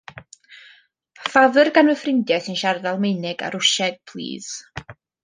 [1.25, 4.49] Ffafr gan fy ffrindiau sy'n siarad Almaeneg a Rwsieg plîs.